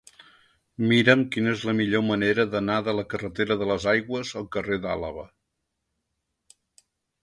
[0.91, 4.83] Mira'm quina és la millor manera d'anar de la carretera de les Aigües al carrer
[4.91, 5.31] d'Àlaba.